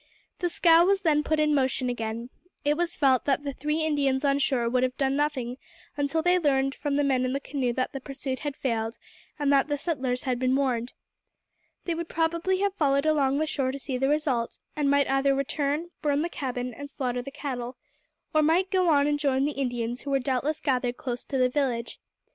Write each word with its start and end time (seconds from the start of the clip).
The 0.39 0.49
scow 0.49 0.83
was 0.83 1.03
then 1.03 1.21
put 1.21 1.39
in 1.39 1.53
motion 1.53 1.87
again. 1.87 2.31
It 2.65 2.75
was 2.75 2.95
felt 2.95 3.25
that 3.25 3.43
the 3.43 3.53
three 3.53 3.81
Indians 3.83 4.25
on 4.25 4.39
shore 4.39 4.67
would 4.67 4.81
have 4.81 4.97
done 4.97 5.15
nothing 5.15 5.57
until 5.95 6.23
they 6.23 6.39
learned 6.39 6.73
from 6.73 6.95
the 6.95 7.03
men 7.03 7.23
in 7.23 7.33
the 7.33 7.39
canoe 7.39 7.71
that 7.73 7.91
the 7.93 7.99
pursuit 8.01 8.39
had 8.39 8.55
failed, 8.55 8.97
and 9.37 9.53
that 9.53 9.67
the 9.67 9.77
settlers 9.77 10.23
had 10.23 10.39
been 10.39 10.55
warned. 10.55 10.93
They 11.85 11.93
would 11.93 12.09
probably 12.09 12.61
have 12.61 12.73
followed 12.73 13.05
along 13.05 13.37
the 13.37 13.45
shore 13.45 13.71
to 13.71 13.77
see 13.77 13.99
the 13.99 14.09
result, 14.09 14.57
and 14.75 14.89
might 14.89 15.07
either 15.07 15.35
return, 15.35 15.91
burn 16.01 16.23
the 16.23 16.29
cabin, 16.29 16.73
and 16.73 16.89
slaughter 16.89 17.21
the 17.21 17.29
cattle, 17.29 17.77
or 18.33 18.41
might 18.41 18.71
go 18.71 18.89
on 18.89 19.05
and 19.05 19.19
join 19.19 19.45
the 19.45 19.51
Indians 19.51 20.01
who 20.01 20.09
were 20.09 20.17
doubtless 20.19 20.59
gathered 20.59 20.97
close 20.97 21.23
to 21.25 21.37
the 21.37 21.47
village. 21.47 21.99